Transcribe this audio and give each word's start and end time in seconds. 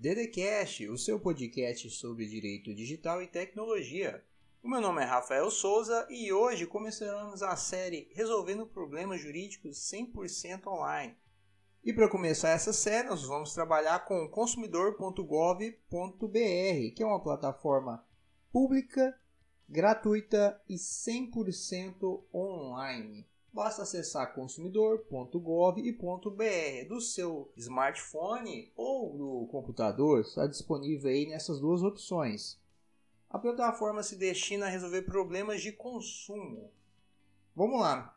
DDCast, 0.00 0.88
o 0.88 0.96
seu 0.96 1.18
podcast 1.18 1.90
sobre 1.90 2.24
direito 2.24 2.72
digital 2.72 3.20
e 3.20 3.26
tecnologia. 3.26 4.24
O 4.62 4.68
meu 4.68 4.80
nome 4.80 5.02
é 5.02 5.04
Rafael 5.04 5.50
Souza 5.50 6.06
e 6.08 6.32
hoje 6.32 6.66
começaremos 6.66 7.42
a 7.42 7.56
série 7.56 8.08
Resolvendo 8.14 8.64
Problemas 8.64 9.20
Jurídicos 9.20 9.76
100% 9.92 10.68
online. 10.68 11.16
E 11.82 11.92
para 11.92 12.08
começar 12.08 12.50
essa 12.50 12.72
série, 12.72 13.08
nós 13.08 13.24
vamos 13.24 13.52
trabalhar 13.52 14.04
com 14.04 14.28
consumidor.gov.br, 14.28 16.94
que 16.94 17.02
é 17.02 17.06
uma 17.06 17.20
plataforma 17.20 18.06
pública, 18.52 19.20
gratuita 19.68 20.62
e 20.68 20.76
100% 20.76 22.22
online. 22.32 23.28
Basta 23.58 23.82
acessar 23.82 24.34
consumidor.gov.br 24.34 26.88
do 26.88 27.00
seu 27.00 27.52
smartphone 27.56 28.72
ou 28.76 29.18
do 29.18 29.48
computador, 29.50 30.20
está 30.20 30.46
disponível 30.46 31.10
aí 31.10 31.26
nessas 31.26 31.58
duas 31.58 31.82
opções. 31.82 32.56
A 33.28 33.36
plataforma 33.36 34.04
se 34.04 34.14
destina 34.14 34.66
a 34.66 34.68
resolver 34.68 35.02
problemas 35.02 35.60
de 35.60 35.72
consumo. 35.72 36.70
Vamos 37.52 37.80
lá. 37.80 38.16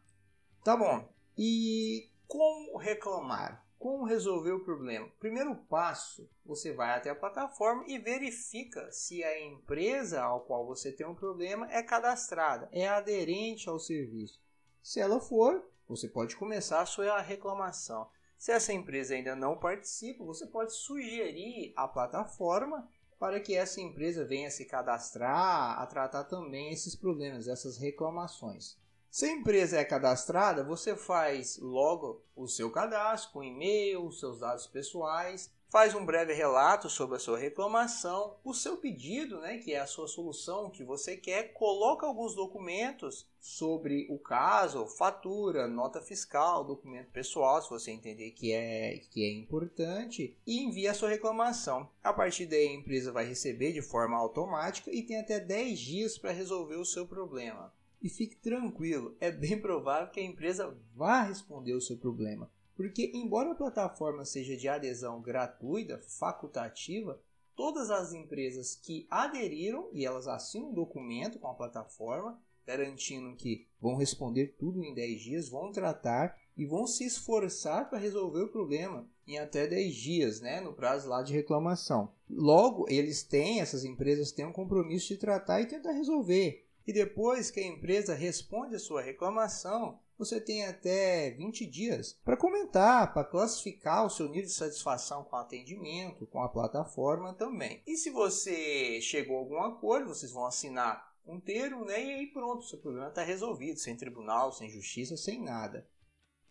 Tá 0.64 0.78
bom. 0.78 1.12
E 1.36 2.08
como 2.28 2.78
reclamar? 2.78 3.66
Como 3.80 4.06
resolver 4.06 4.52
o 4.52 4.64
problema? 4.64 5.10
Primeiro 5.20 5.56
passo, 5.56 6.30
você 6.46 6.72
vai 6.72 6.96
até 6.96 7.10
a 7.10 7.16
plataforma 7.16 7.84
e 7.88 7.98
verifica 7.98 8.92
se 8.92 9.24
a 9.24 9.44
empresa 9.44 10.22
ao 10.22 10.42
qual 10.42 10.68
você 10.68 10.92
tem 10.92 11.08
um 11.08 11.16
problema 11.16 11.68
é 11.72 11.82
cadastrada, 11.82 12.70
é 12.72 12.88
aderente 12.88 13.68
ao 13.68 13.80
serviço. 13.80 14.40
Se 14.82 15.00
ela 15.00 15.20
for, 15.20 15.64
você 15.88 16.08
pode 16.08 16.36
começar 16.36 16.82
a 16.82 16.86
sua 16.86 17.22
reclamação. 17.22 18.10
Se 18.38 18.52
essa 18.52 18.74
empresa 18.74 19.14
ainda 19.14 19.36
não 19.36 19.58
participa, 19.58 20.24
você 20.24 20.48
pode 20.48 20.74
sugerir 20.74 21.74
à 21.76 21.88
plataforma 21.88 22.90
para 23.20 23.40
que 23.40 23.56
essa 23.56 23.80
empresa 23.80 24.26
venha 24.26 24.50
se 24.50 24.66
cadastrar 24.66 25.80
a 25.80 25.86
tratar 25.86 26.24
também 26.24 26.72
esses 26.72 26.96
problemas, 26.96 27.48
essas 27.48 27.78
reclamações. 27.78 28.80
Se 29.12 29.26
a 29.26 29.32
empresa 29.32 29.78
é 29.78 29.86
cadastrada, 29.86 30.64
você 30.64 30.96
faz 30.96 31.60
logo 31.60 32.26
o 32.36 32.48
seu 32.48 32.72
cadastro, 32.72 33.34
com 33.34 33.44
e-mail, 33.44 34.12
seus 34.12 34.40
dados 34.40 34.66
pessoais, 34.66 35.52
faz 35.72 35.96
um 35.96 36.06
breve 36.06 36.34
relato 36.34 36.90
sobre 36.90 37.16
a 37.16 37.20
sua 37.20 37.38
reclamação, 37.38 38.36
o 38.44 38.54
seu 38.54 38.76
pedido, 38.76 39.40
né, 39.40 39.58
que 39.58 39.74
é 39.74 39.80
a 39.80 39.88
sua 39.88 40.06
solução 40.06 40.70
que 40.70 40.84
você 40.84 41.16
quer, 41.16 41.54
coloca 41.54 42.06
alguns 42.06 42.36
documentos 42.36 43.26
sobre 43.40 44.06
o 44.10 44.20
caso, 44.20 44.86
fatura, 44.86 45.70
nota 45.70 46.02
fiscal, 46.02 46.66
documento 46.66 47.10
pessoal, 47.12 47.62
se 47.62 47.70
você 47.70 47.90
entender 47.90 48.32
que 48.32 48.52
é, 48.52 49.00
que 49.10 49.24
é 49.24 49.32
importante, 49.32 50.38
e 50.46 50.62
envia 50.62 50.92
a 50.92 50.94
sua 50.94 51.08
reclamação. 51.08 51.90
A 52.04 52.12
partir 52.12 52.48
daí 52.48 52.68
a 52.68 52.74
empresa 52.74 53.14
vai 53.14 53.26
receber 53.26 53.72
de 53.72 53.82
forma 53.82 54.18
automática 54.18 54.92
e 54.94 55.02
tem 55.02 55.22
até 55.22 55.40
10 55.40 55.80
dias 55.80 56.18
para 56.18 56.32
resolver 56.32 56.76
o 56.76 56.86
seu 56.86 57.08
problema. 57.08 57.74
E 58.02 58.10
fique 58.10 58.36
tranquilo, 58.36 59.16
é 59.22 59.32
bem 59.32 59.58
provável 59.58 60.12
que 60.12 60.20
a 60.20 60.24
empresa 60.24 60.78
vá 60.94 61.22
responder 61.22 61.74
o 61.74 61.82
seu 61.82 61.98
problema. 61.98 62.52
Porque, 62.82 63.12
embora 63.14 63.52
a 63.52 63.56
plataforma 63.56 64.26
seja 64.26 64.58
de 64.58 64.68
adesão 64.68 65.22
gratuita, 65.22 66.00
facultativa, 66.00 67.22
todas 67.56 67.92
as 67.92 68.12
empresas 68.12 68.74
que 68.74 69.06
aderiram 69.08 69.88
e 69.94 70.04
elas 70.04 70.28
assinam 70.28 70.72
um 70.72 70.74
documento 70.74 71.38
com 71.38 71.48
a 71.48 71.54
plataforma, 71.54 72.42
garantindo 72.66 73.36
que 73.36 73.68
vão 73.80 73.96
responder 73.96 74.56
tudo 74.58 74.84
em 74.84 74.96
10 74.96 75.22
dias, 75.22 75.48
vão 75.48 75.72
tratar 75.72 76.36
e 76.58 76.66
vão 76.66 76.88
se 76.88 77.06
esforçar 77.06 77.88
para 77.88 78.00
resolver 78.00 78.42
o 78.42 78.52
problema 78.52 79.08
em 79.28 79.38
até 79.38 79.68
10 79.68 79.94
dias, 79.94 80.42
né, 80.42 80.60
no 80.60 80.74
prazo 80.74 81.08
lá 81.08 81.22
de 81.22 81.34
reclamação. 81.34 82.12
Logo, 82.28 82.88
eles 82.90 83.22
têm, 83.22 83.62
essas 83.62 83.86
empresas 83.86 84.32
têm 84.32 84.48
um 84.48 84.52
compromisso 84.52 85.10
de 85.10 85.18
tratar 85.18 85.62
e 85.62 85.68
tentar 85.68 85.92
resolver. 85.92 86.66
E 86.88 86.92
depois 86.92 87.52
que 87.52 87.60
a 87.60 87.68
empresa 87.68 88.16
responde 88.16 88.76
a 88.76 88.80
sua 88.80 89.04
reclamação, 89.04 90.00
você 90.24 90.40
tem 90.40 90.68
até 90.68 91.32
20 91.32 91.66
dias 91.66 92.20
para 92.24 92.38
comentar, 92.38 93.12
para 93.12 93.24
classificar 93.24 94.06
o 94.06 94.10
seu 94.10 94.28
nível 94.28 94.46
de 94.46 94.54
satisfação 94.54 95.24
com 95.24 95.36
o 95.36 95.40
atendimento, 95.40 96.28
com 96.28 96.44
a 96.44 96.50
plataforma 96.50 97.34
também. 97.34 97.82
E 97.88 97.98
se 97.98 98.12
você 98.12 99.02
chegou 99.02 99.38
a 99.38 99.40
algum 99.40 99.60
acordo, 99.64 100.10
vocês 100.10 100.32
vão 100.32 100.46
assinar 100.46 101.12
um 101.26 101.40
termo, 101.40 101.86
né? 101.86 102.04
E 102.04 102.12
aí 102.12 102.28
pronto, 102.28 102.66
seu 102.66 102.78
problema 102.78 103.10
está 103.10 103.24
resolvido, 103.24 103.80
sem 103.80 103.98
tribunal, 103.98 104.52
sem 104.52 104.70
justiça, 104.70 105.18
sem 105.18 105.42
nada. 105.42 105.90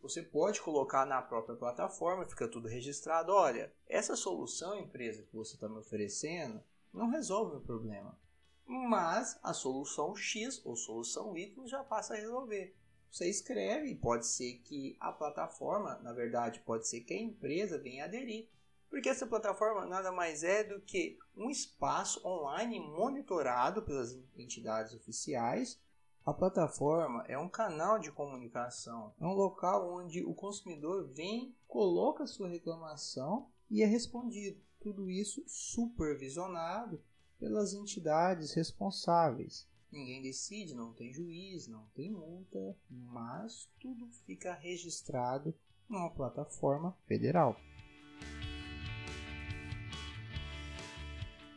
Você 0.02 0.20
pode 0.20 0.60
colocar 0.60 1.06
na 1.06 1.22
própria 1.22 1.54
plataforma, 1.54 2.26
fica 2.26 2.48
tudo 2.48 2.66
registrado. 2.66 3.32
Olha, 3.32 3.72
essa 3.86 4.16
solução, 4.16 4.76
empresa, 4.76 5.22
que 5.22 5.36
você 5.36 5.54
está 5.54 5.68
me 5.68 5.78
oferecendo, 5.78 6.60
não 6.92 7.08
resolve 7.08 7.56
o 7.56 7.60
problema. 7.60 8.18
Mas 8.66 9.38
a 9.42 9.52
solução 9.52 10.16
X 10.16 10.60
ou 10.64 10.74
solução 10.74 11.36
Y 11.36 11.66
já 11.68 11.84
passa 11.84 12.14
a 12.14 12.16
resolver. 12.16 12.74
Você 13.10 13.28
escreve, 13.28 13.94
pode 13.96 14.26
ser 14.26 14.58
que 14.58 14.96
a 15.00 15.10
plataforma, 15.10 15.98
na 15.98 16.12
verdade, 16.12 16.60
pode 16.60 16.86
ser 16.86 17.00
que 17.00 17.12
a 17.12 17.20
empresa 17.20 17.76
venha 17.76 18.04
aderir. 18.04 18.48
Porque 18.88 19.08
essa 19.08 19.26
plataforma 19.26 19.86
nada 19.86 20.12
mais 20.12 20.42
é 20.42 20.64
do 20.64 20.80
que 20.80 21.18
um 21.36 21.50
espaço 21.50 22.26
online 22.26 22.78
monitorado 22.80 23.82
pelas 23.82 24.16
entidades 24.36 24.94
oficiais. 24.94 25.80
A 26.24 26.34
plataforma 26.34 27.24
é 27.26 27.38
um 27.38 27.48
canal 27.48 27.98
de 27.98 28.12
comunicação, 28.12 29.14
é 29.20 29.24
um 29.24 29.32
local 29.32 29.92
onde 29.92 30.24
o 30.24 30.34
consumidor 30.34 31.08
vem, 31.08 31.54
coloca 31.66 32.26
sua 32.26 32.48
reclamação 32.48 33.48
e 33.70 33.82
é 33.82 33.86
respondido. 33.86 34.60
Tudo 34.80 35.10
isso 35.10 35.42
supervisionado 35.46 37.02
pelas 37.38 37.72
entidades 37.72 38.52
responsáveis. 38.52 39.66
Ninguém 39.92 40.22
decide, 40.22 40.72
não 40.72 40.92
tem 40.92 41.12
juiz, 41.12 41.66
não 41.66 41.84
tem 41.94 42.12
multa, 42.12 42.76
mas 42.88 43.68
tudo 43.80 44.06
fica 44.24 44.54
registrado 44.54 45.52
numa 45.88 46.10
plataforma 46.10 46.96
federal. 47.06 47.56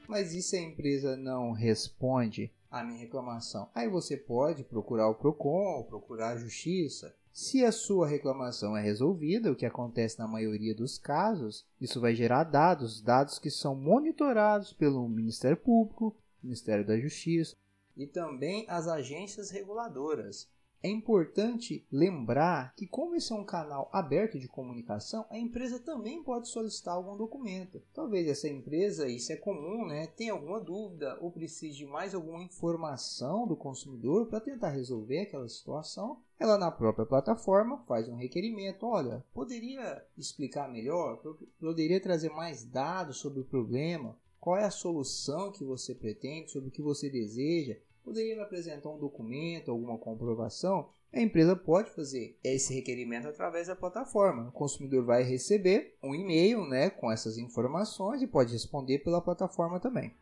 Mas 0.07 0.33
e 0.33 0.41
se 0.41 0.57
a 0.57 0.61
empresa 0.61 1.15
não 1.15 1.51
responde 1.51 2.51
à 2.71 2.83
minha 2.83 2.99
reclamação? 2.99 3.69
Aí 3.73 3.87
você 3.87 4.17
pode 4.17 4.63
procurar 4.63 5.09
o 5.09 5.15
PROCON 5.15 5.83
procurar 5.83 6.31
a 6.31 6.37
justiça. 6.37 7.15
Se 7.31 7.63
a 7.63 7.71
sua 7.71 8.07
reclamação 8.07 8.75
é 8.75 8.81
resolvida, 8.81 9.51
o 9.51 9.55
que 9.55 9.65
acontece 9.65 10.19
na 10.19 10.27
maioria 10.27 10.75
dos 10.75 10.97
casos, 10.97 11.65
isso 11.79 11.99
vai 12.01 12.13
gerar 12.13 12.43
dados, 12.43 13.01
dados 13.01 13.39
que 13.39 13.49
são 13.49 13.75
monitorados 13.75 14.73
pelo 14.73 15.07
Ministério 15.07 15.57
Público, 15.57 16.15
Ministério 16.43 16.85
da 16.85 16.99
Justiça, 16.99 17.55
e 17.95 18.07
também 18.07 18.65
as 18.67 18.87
agências 18.87 19.49
reguladoras. 19.49 20.49
É 20.85 20.89
importante 20.89 21.87
lembrar 21.89 22.75
que, 22.75 22.85
como 22.85 23.15
esse 23.15 23.31
é 23.31 23.35
um 23.37 23.45
canal 23.45 23.89
aberto 23.93 24.37
de 24.37 24.49
comunicação, 24.49 25.25
a 25.29 25.39
empresa 25.39 25.79
também 25.79 26.21
pode 26.21 26.49
solicitar 26.49 26.95
algum 26.95 27.15
documento. 27.15 27.81
Talvez 27.93 28.27
essa 28.27 28.49
empresa, 28.49 29.07
isso 29.07 29.31
é 29.31 29.37
comum, 29.37 29.85
né, 29.85 30.07
tenha 30.07 30.33
alguma 30.33 30.59
dúvida 30.59 31.17
ou 31.21 31.31
precise 31.31 31.77
de 31.77 31.85
mais 31.85 32.13
alguma 32.13 32.43
informação 32.43 33.47
do 33.47 33.55
consumidor 33.55 34.27
para 34.27 34.41
tentar 34.41 34.71
resolver 34.71 35.21
aquela 35.21 35.47
situação. 35.47 36.21
Ela, 36.37 36.57
na 36.57 36.69
própria 36.69 37.05
plataforma, 37.05 37.81
faz 37.87 38.09
um 38.09 38.17
requerimento: 38.17 38.85
olha, 38.85 39.23
poderia 39.33 40.05
explicar 40.17 40.69
melhor? 40.69 41.23
Poderia 41.61 42.01
trazer 42.01 42.29
mais 42.31 42.65
dados 42.65 43.19
sobre 43.19 43.39
o 43.39 43.45
problema? 43.45 44.17
Qual 44.43 44.57
é 44.57 44.65
a 44.65 44.69
solução 44.69 45.53
que 45.53 45.63
você 45.63 45.95
pretende, 45.95 46.51
sobre 46.51 46.67
o 46.67 46.71
que 46.71 46.81
você 46.81 47.09
deseja, 47.09 47.77
poderia 48.03 48.35
me 48.35 48.41
apresentar 48.41 48.89
um 48.89 48.99
documento, 48.99 49.71
alguma 49.71 49.97
comprovação, 49.97 50.89
a 51.13 51.21
empresa 51.21 51.55
pode 51.55 51.91
fazer 51.91 52.37
esse 52.43 52.73
requerimento 52.73 53.25
através 53.25 53.67
da 53.67 53.75
plataforma. 53.75 54.49
O 54.49 54.51
consumidor 54.51 55.05
vai 55.05 55.23
receber 55.23 55.95
um 56.03 56.13
e-mail 56.13 56.65
né, 56.65 56.89
com 56.89 57.09
essas 57.09 57.37
informações 57.37 58.21
e 58.21 58.27
pode 58.27 58.51
responder 58.51 58.99
pela 58.99 59.21
plataforma 59.21 59.79
também. 59.79 60.13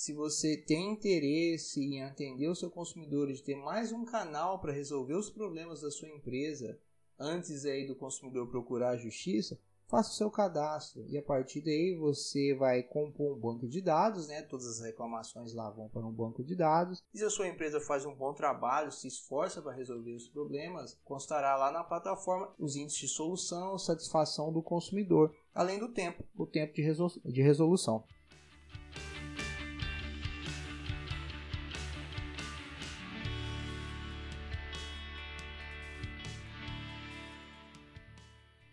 Se 0.00 0.14
você 0.14 0.56
tem 0.56 0.92
interesse 0.92 1.78
em 1.78 2.02
atender 2.02 2.48
o 2.48 2.54
seu 2.54 2.70
consumidor, 2.70 3.30
de 3.30 3.42
ter 3.42 3.54
mais 3.54 3.92
um 3.92 4.02
canal 4.02 4.58
para 4.58 4.72
resolver 4.72 5.12
os 5.12 5.28
problemas 5.28 5.82
da 5.82 5.90
sua 5.90 6.08
empresa, 6.08 6.80
antes 7.18 7.66
aí 7.66 7.86
do 7.86 7.94
consumidor 7.94 8.48
procurar 8.48 8.92
a 8.92 8.96
justiça, 8.96 9.60
faça 9.88 10.08
o 10.08 10.14
seu 10.14 10.30
cadastro 10.30 11.04
e 11.06 11.18
a 11.18 11.22
partir 11.22 11.60
daí 11.60 11.94
você 11.94 12.54
vai 12.54 12.82
compor 12.82 13.36
um 13.36 13.38
banco 13.38 13.68
de 13.68 13.82
dados, 13.82 14.26
né? 14.26 14.40
Todas 14.40 14.66
as 14.68 14.80
reclamações 14.80 15.52
lá 15.52 15.68
vão 15.68 15.90
para 15.90 16.06
um 16.06 16.12
banco 16.12 16.42
de 16.42 16.56
dados. 16.56 17.02
E 17.12 17.18
se 17.18 17.24
a 17.26 17.28
sua 17.28 17.48
empresa 17.48 17.78
faz 17.78 18.06
um 18.06 18.14
bom 18.14 18.32
trabalho, 18.32 18.90
se 18.90 19.06
esforça 19.06 19.60
para 19.60 19.76
resolver 19.76 20.14
os 20.14 20.26
problemas, 20.30 20.98
constará 21.04 21.56
lá 21.56 21.70
na 21.70 21.84
plataforma 21.84 22.50
os 22.58 22.74
índices 22.74 23.00
de 23.00 23.08
solução, 23.08 23.78
satisfação 23.78 24.50
do 24.50 24.62
consumidor, 24.62 25.36
além 25.54 25.78
do 25.78 25.92
tempo, 25.92 26.24
o 26.38 26.46
tempo 26.46 26.72
de 26.72 27.42
resolução. 27.42 28.02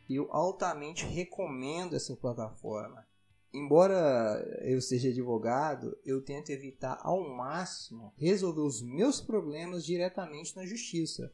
Eu 0.10 0.28
altamente 0.32 1.06
recomendo 1.06 1.96
essa 1.96 2.16
plataforma. 2.16 3.06
Embora 3.54 4.44
eu 4.62 4.82
seja 4.82 5.10
advogado, 5.10 5.98
eu 6.06 6.22
tento 6.22 6.50
evitar 6.50 7.00
ao 7.02 7.30
máximo 7.30 8.14
resolver 8.18 8.62
os 8.62 8.82
meus 8.82 9.22
problemas 9.22 9.86
diretamente 9.86 10.56
na 10.56 10.66
justiça. 10.66 11.34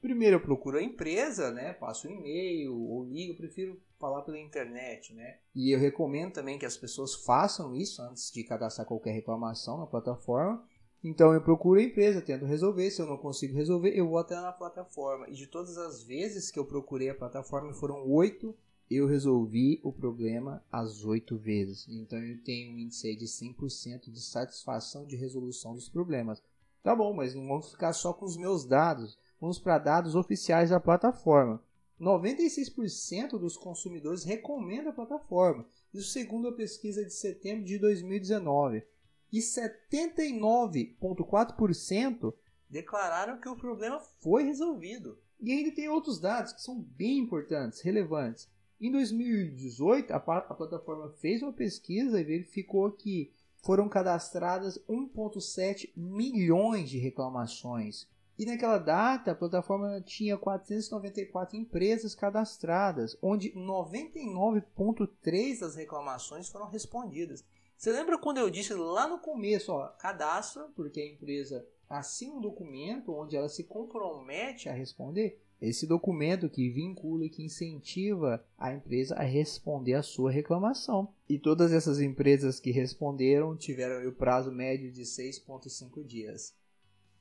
Primeiro 0.00 0.36
eu 0.36 0.40
procuro 0.40 0.76
a 0.76 0.82
empresa, 0.82 1.50
né? 1.50 1.72
Passo 1.72 2.06
um 2.06 2.10
e-mail 2.10 2.78
ou 2.78 3.04
ligo, 3.04 3.38
prefiro 3.38 3.80
falar 3.98 4.20
pela 4.20 4.38
internet, 4.38 5.14
né? 5.14 5.38
E 5.54 5.74
eu 5.74 5.78
recomendo 5.78 6.34
também 6.34 6.58
que 6.58 6.66
as 6.66 6.76
pessoas 6.76 7.14
façam 7.14 7.74
isso 7.74 8.02
antes 8.02 8.30
de 8.30 8.44
cadastrar 8.44 8.86
qualquer 8.86 9.12
reclamação 9.12 9.78
na 9.78 9.86
plataforma. 9.86 10.62
Então 11.04 11.34
eu 11.34 11.40
procuro 11.40 11.78
a 11.78 11.82
empresa, 11.82 12.22
tento 12.22 12.46
resolver. 12.46 12.90
Se 12.90 13.02
eu 13.02 13.06
não 13.06 13.18
consigo 13.18 13.54
resolver, 13.54 13.90
eu 13.90 14.08
vou 14.08 14.18
até 14.18 14.34
na 14.34 14.50
plataforma. 14.50 15.28
E 15.28 15.34
de 15.34 15.46
todas 15.46 15.76
as 15.76 16.02
vezes 16.02 16.50
que 16.50 16.58
eu 16.58 16.64
procurei 16.64 17.10
a 17.10 17.14
plataforma, 17.14 17.74
foram 17.74 18.10
oito, 18.10 18.56
eu 18.90 19.06
resolvi 19.06 19.80
o 19.84 19.92
problema 19.92 20.64
as 20.72 21.04
oito 21.04 21.36
vezes. 21.36 21.86
Então 21.88 22.18
eu 22.18 22.42
tenho 22.42 22.74
um 22.74 22.78
índice 22.78 23.14
de 23.14 23.26
100% 23.26 24.10
de 24.10 24.20
satisfação 24.20 25.04
de 25.04 25.14
resolução 25.14 25.74
dos 25.74 25.88
problemas. 25.88 26.42
Tá 26.82 26.96
bom, 26.96 27.12
mas 27.12 27.34
não 27.34 27.46
vamos 27.46 27.70
ficar 27.70 27.92
só 27.92 28.12
com 28.12 28.24
os 28.24 28.36
meus 28.36 28.64
dados 28.64 29.18
Vamos 29.44 29.58
para 29.58 29.78
dados 29.78 30.14
oficiais 30.14 30.70
da 30.70 30.80
plataforma. 30.80 31.62
96% 32.00 33.38
dos 33.38 33.58
consumidores 33.58 34.24
recomendam 34.24 34.90
a 34.90 34.94
plataforma, 34.94 35.66
isso 35.92 36.10
segundo 36.10 36.48
a 36.48 36.52
pesquisa 36.52 37.04
de 37.04 37.12
setembro 37.12 37.62
de 37.62 37.78
2019. 37.78 38.82
E 39.32 39.40
79,4% 39.40 42.34
declararam 42.68 43.40
que 43.40 43.48
o 43.48 43.56
problema 43.56 43.98
foi 44.20 44.42
resolvido. 44.44 45.18
E 45.40 45.50
ainda 45.52 45.74
tem 45.74 45.88
outros 45.88 46.20
dados 46.20 46.52
que 46.52 46.60
são 46.62 46.80
bem 46.80 47.18
importantes, 47.18 47.80
relevantes. 47.80 48.48
Em 48.80 48.90
2018, 48.90 50.12
a, 50.12 50.16
a 50.16 50.54
plataforma 50.54 51.10
fez 51.20 51.42
uma 51.42 51.52
pesquisa 51.52 52.20
e 52.20 52.24
verificou 52.24 52.90
que 52.92 53.32
foram 53.62 53.88
cadastradas 53.88 54.78
1,7 54.88 55.92
milhões 55.96 56.90
de 56.90 56.98
reclamações 56.98 58.08
e 58.36 58.44
naquela 58.44 58.78
data, 58.78 59.30
a 59.30 59.34
plataforma 59.34 60.00
tinha 60.00 60.36
494 60.36 61.56
empresas 61.56 62.16
cadastradas, 62.16 63.16
onde 63.22 63.52
99,3% 63.52 65.60
das 65.60 65.76
reclamações 65.76 66.48
foram 66.48 66.66
respondidas. 66.66 67.44
Você 67.84 67.92
lembra 67.92 68.16
quando 68.16 68.38
eu 68.38 68.48
disse 68.48 68.72
lá 68.72 69.06
no 69.06 69.18
começo, 69.18 69.70
ó, 69.70 69.88
cadastra, 69.88 70.66
porque 70.74 70.98
a 71.02 71.06
empresa 71.06 71.68
assina 71.86 72.32
um 72.32 72.40
documento 72.40 73.12
onde 73.12 73.36
ela 73.36 73.50
se 73.50 73.62
compromete 73.62 74.70
a 74.70 74.72
responder? 74.72 75.38
Esse 75.60 75.86
documento 75.86 76.48
que 76.48 76.70
vincula 76.70 77.26
e 77.26 77.28
que 77.28 77.44
incentiva 77.44 78.42
a 78.56 78.72
empresa 78.72 79.16
a 79.16 79.22
responder 79.22 79.92
a 79.92 80.02
sua 80.02 80.30
reclamação. 80.30 81.12
E 81.28 81.38
todas 81.38 81.74
essas 81.74 82.00
empresas 82.00 82.58
que 82.58 82.70
responderam 82.70 83.54
tiveram 83.54 84.08
o 84.08 84.12
prazo 84.12 84.50
médio 84.50 84.90
de 84.90 85.02
6,5 85.02 86.02
dias. 86.02 86.56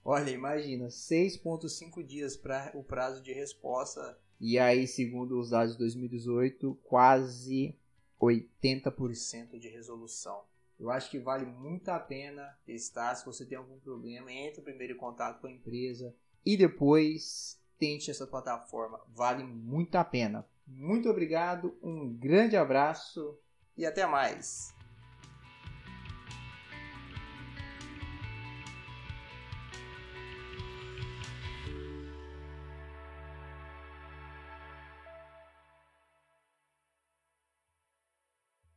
Olha, 0.01 0.29
imagina, 0.29 0.87
6.5 0.87 2.01
dias 2.05 2.37
para 2.37 2.71
o 2.73 2.85
prazo 2.85 3.21
de 3.21 3.33
resposta. 3.33 4.17
E 4.39 4.57
aí, 4.57 4.87
segundo 4.87 5.37
os 5.37 5.49
dados 5.49 5.73
de 5.73 5.79
2018, 5.79 6.73
quase 6.85 7.75
80% 8.17 9.59
de 9.59 9.67
resolução. 9.67 10.52
Eu 10.79 10.89
acho 10.89 11.09
que 11.09 11.19
vale 11.19 11.45
muito 11.45 11.89
a 11.89 11.99
pena 11.99 12.57
testar. 12.65 13.15
Se 13.15 13.25
você 13.25 13.45
tem 13.45 13.57
algum 13.57 13.79
problema, 13.79 14.31
entre 14.31 14.61
primeiro 14.61 14.93
em 14.93 14.97
contato 14.97 15.39
com 15.39 15.47
a 15.47 15.51
empresa 15.51 16.13
e 16.45 16.57
depois 16.57 17.59
tente 17.77 18.09
essa 18.09 18.27
plataforma. 18.27 18.99
Vale 19.13 19.43
muito 19.43 19.95
a 19.95 20.03
pena. 20.03 20.45
Muito 20.65 21.09
obrigado, 21.09 21.77
um 21.81 22.13
grande 22.13 22.55
abraço 22.55 23.37
e 23.75 23.85
até 23.85 24.05
mais. 24.05 24.72